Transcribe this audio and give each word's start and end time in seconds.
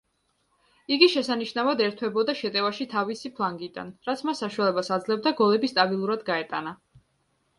იგი 0.93 1.07
შესანიშნავად 1.15 1.81
ერთვებოდა 1.87 2.35
შეტევაში 2.39 2.87
თავისი 2.95 3.31
ფლანგიდან, 3.41 3.91
რაც 4.09 4.23
მას 4.29 4.41
საშუალებას 4.45 4.89
აძლევდა 4.97 5.35
გოლები 5.43 5.69
სტაბილურად 5.75 6.25
გაეტანა. 6.31 6.75